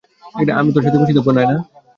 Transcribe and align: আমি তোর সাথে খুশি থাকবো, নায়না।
আমি 0.59 0.69
তোর 0.73 0.83
সাথে 0.85 0.99
খুশি 1.01 1.13
থাকবো, 1.17 1.31
নায়না। 1.35 1.55